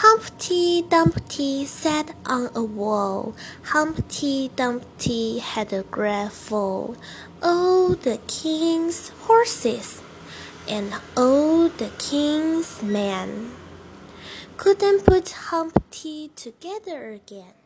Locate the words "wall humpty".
2.62-4.50